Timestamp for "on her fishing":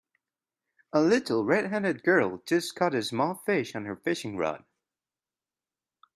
3.75-4.35